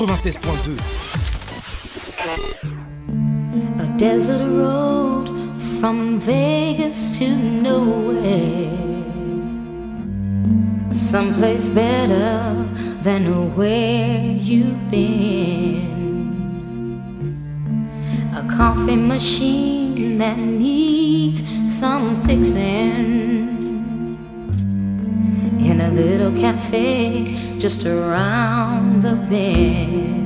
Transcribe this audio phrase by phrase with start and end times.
[0.00, 0.80] 96.2.
[3.80, 5.28] A desert road
[5.78, 8.70] from Vegas to nowhere.
[10.90, 12.66] Someplace better
[13.02, 15.84] than where you've been.
[18.34, 23.58] A coffee machine that needs some fixing.
[25.60, 30.19] In a little cafe just around the bend.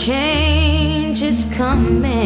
[0.00, 2.19] change is coming.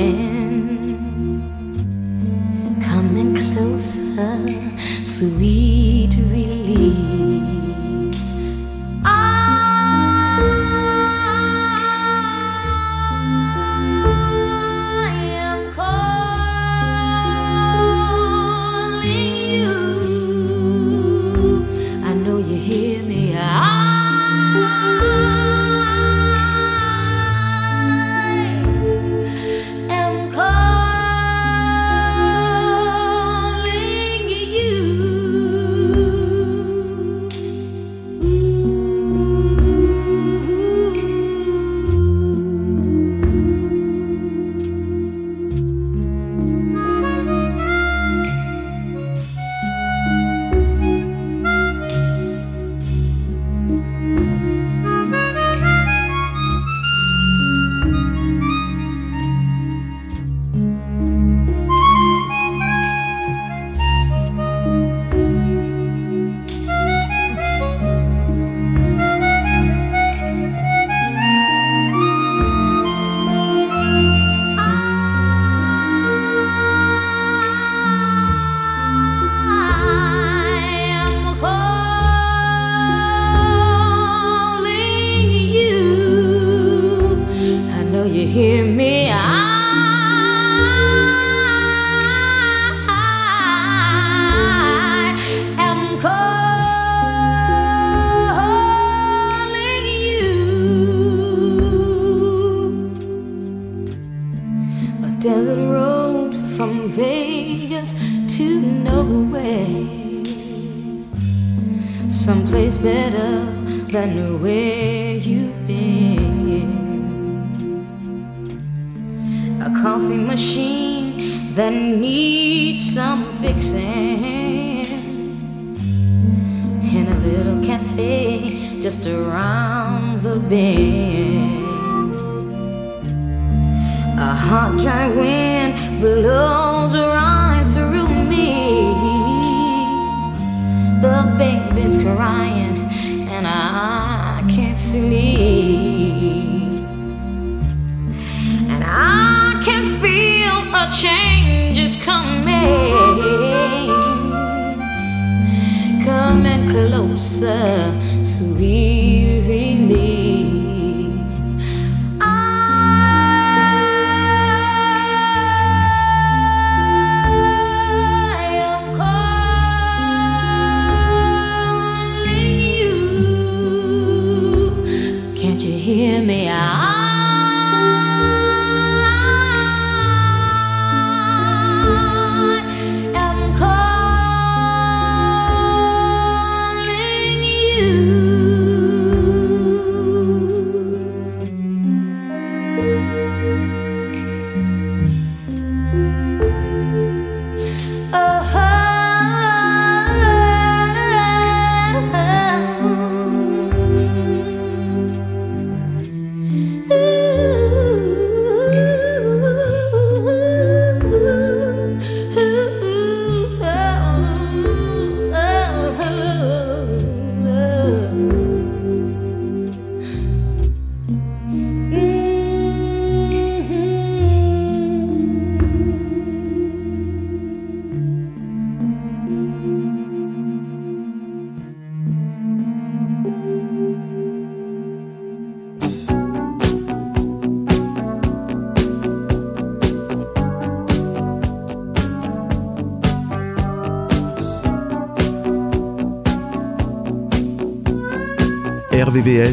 [157.16, 157.92] So
[158.24, 158.93] sweet.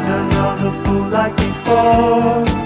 [0.00, 2.59] find another fool like before.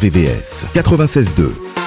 [0.00, 1.79] RVVS 96.2.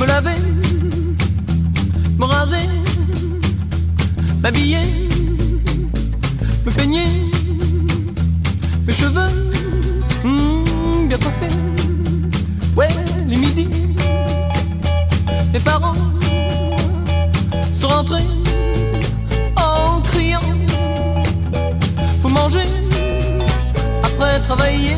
[0.00, 0.36] me laver,
[2.18, 2.68] me raser,
[4.42, 5.08] m'habiller,
[6.64, 7.06] me peigner,
[8.86, 9.52] mes cheveux,
[10.24, 11.54] hmm, bien coiffés,
[12.76, 12.88] ouais,
[13.28, 13.68] les midis,
[15.52, 15.92] mes parents
[17.74, 18.24] sont rentrés
[19.56, 20.40] en criant,
[22.22, 22.64] faut manger
[24.02, 24.96] après travailler.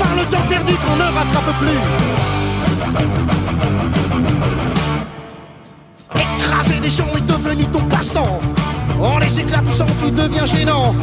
[0.00, 1.78] Enfin le temps perdu qu'on ne rattrape plus
[6.14, 8.40] Écraser les gens est devenu ton passe-temps
[9.00, 10.94] En les éclaboussant tu deviens gênant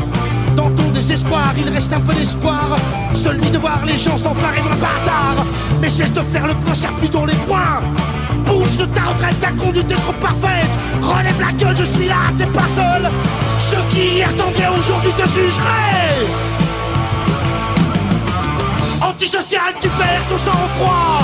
[0.56, 2.78] dans ton désespoir, il reste un peu d'espoir,
[3.14, 5.46] celui de voir les gens s'emparer moins bâtard.
[5.82, 7.82] Mais cesse de faire le prochain plutôt les poings.
[8.46, 10.78] Bouge de ta retraite, ta conduite est trop parfaite.
[11.02, 13.12] Relève la gueule, je suis là, t'es pas seul.
[13.60, 16.55] Ce qui hier t'enviaient aujourd'hui te jugeraient.
[19.02, 21.22] Antisocial, tu perds ton sang-froid.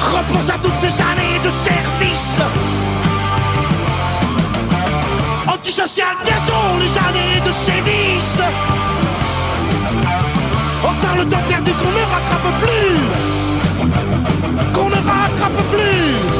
[0.00, 2.40] Repense à toutes ces années de service.
[5.46, 8.42] Antisocial, bientôt les années de sévices.
[10.84, 12.98] Enfin, le temps perdu qu'on ne rattrape plus.
[14.74, 16.33] Qu'on ne rattrape plus.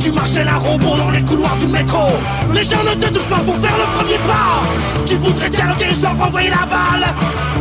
[0.00, 2.06] Tu marches tel un robot dans les couloirs du métro.
[2.52, 4.62] Les gens ne te touchent pas pour faire le premier pas.
[5.04, 7.06] Tu voudrais dialoguer sans renvoyer la balle.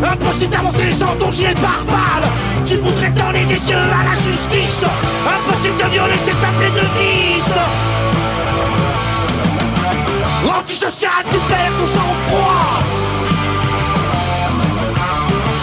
[0.03, 1.83] Impossible d'avancer sans ton gilet par.
[2.65, 4.85] Tu voudrais donner des yeux à la justice.
[5.25, 7.57] Impossible de violer cette femme pleine de vices.
[10.47, 12.83] Antisocial, tu perds ton sang-froid.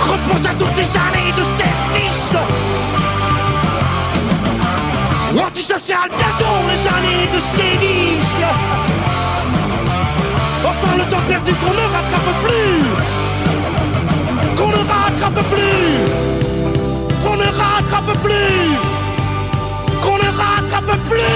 [0.03, 2.37] Repose à toutes ces années de service.
[5.37, 8.41] Antisocial, bientôt les années de sévice.
[10.65, 12.83] Enfin le temps perdu qu'on ne rattrape plus.
[14.57, 16.09] Qu'on ne rattrape plus.
[17.25, 18.79] Qu'on ne rattrape plus.
[20.03, 21.35] Qu'on ne rattrape plus.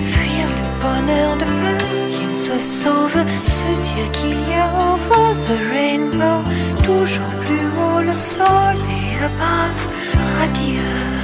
[0.00, 5.34] Fuir le bonheur de peur qui ne se sauve, ce Dieu qu'il y a over
[5.48, 6.42] the rainbow,
[6.84, 9.82] toujours plus haut le sol et above,
[10.38, 11.18] radieux.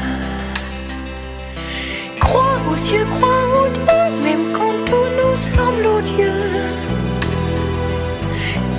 [2.21, 6.51] Crois aux cieux, crois aux dieux, même quand tout nous semble odieux.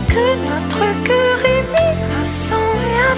[0.09, 3.14] Que notre cœur est mis à sang et à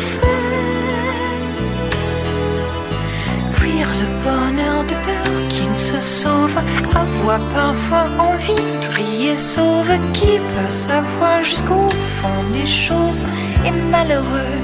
[5.78, 6.57] se sauve,
[6.95, 11.88] avoir parfois envie de crier sauve, qui peut savoir jusqu'au
[12.19, 13.21] fond des choses
[13.63, 14.57] est malheureux?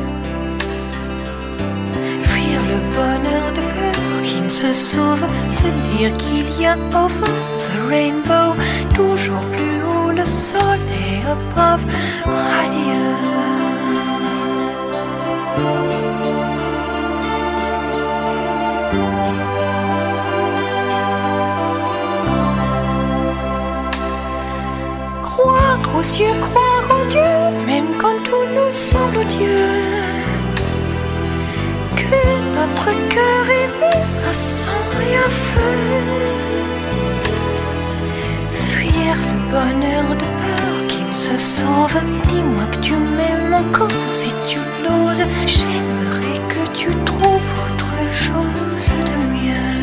[2.24, 7.32] Fuir le bonheur de peur qui ne se sauve, se dire qu'il y a over
[7.70, 8.56] the rainbow,
[8.94, 11.86] toujours plus haut le soleil above,
[12.26, 13.63] radieux.
[25.96, 29.70] Aux cieux, croire en Dieu, même quand tout nous semble odieux.
[31.96, 32.22] Que
[32.56, 35.78] notre cœur est mis à sang et à feu.
[38.70, 41.98] Fuir le bonheur de peur qui ne se sauve.
[42.28, 45.26] Dis-moi que tu m'aimes encore si tu l'oses.
[45.46, 49.83] J'aimerais que tu trouves autre chose de mieux.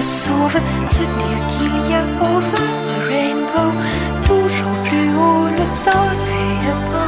[0.00, 3.72] se sauve, se dire qu'il y a over the rainbow,
[4.24, 7.07] toujours plus haut le soleil